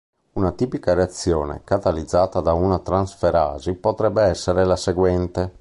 Una 0.33 0.51
tipica 0.53 0.95
reazione 0.95 1.61
catalizzata 1.63 2.39
da 2.39 2.53
una 2.53 2.79
transferasi 2.79 3.75
potrebbe 3.75 4.23
essere 4.23 4.65
la 4.65 4.75
seguente. 4.75 5.49